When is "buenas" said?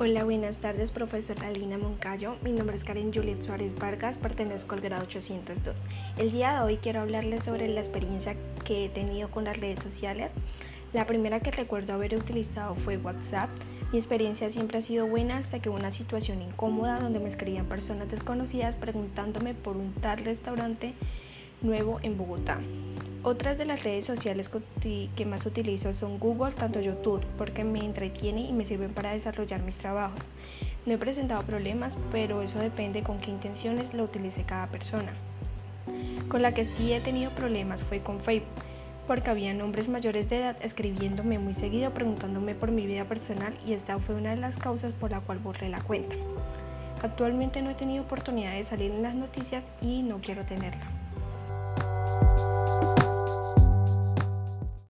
0.22-0.58